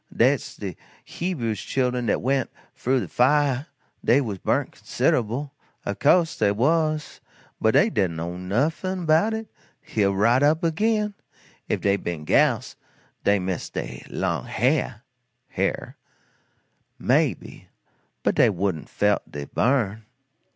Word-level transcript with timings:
Date's 0.11 0.55
de 0.57 0.75
Hebrew 1.05 1.53
chil'en 1.53 2.07
dat 2.07 2.23
went 2.23 2.49
frough 2.73 3.01
de 3.01 3.07
fiah; 3.07 3.65
dey 4.03 4.19
was 4.19 4.39
burnt 4.39 4.71
considable 4.71 5.53
ob 5.85 5.99
coase 5.99 6.39
dey 6.39 6.49
was; 6.49 7.21
but 7.61 7.75
dey 7.75 7.87
didn't 7.91 8.15
know 8.15 8.35
nuffin 8.35 9.05
'bout 9.05 9.35
it 9.35 9.47
heal 9.79 10.15
right 10.15 10.41
up 10.41 10.63
agin; 10.63 11.13
if 11.69 11.81
dey'd 11.81 12.03
ben 12.03 12.23
gals 12.23 12.75
dey'd 13.23 13.43
missed 13.43 13.75
dey 13.75 14.03
long 14.09 14.45
haah, 14.45 15.01
(hair,) 15.49 15.97
maybe, 16.97 17.67
but 18.23 18.33
dey 18.33 18.49
wouldn't 18.49 18.89
felt 18.89 19.21
de 19.31 19.45
burn." 19.45 20.03